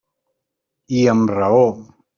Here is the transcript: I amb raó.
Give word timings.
I 1.01 1.07
amb 1.15 1.37
raó. 1.37 1.65